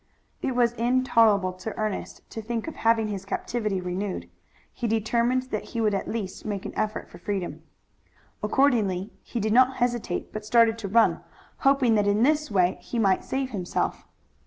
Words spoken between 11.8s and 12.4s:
that in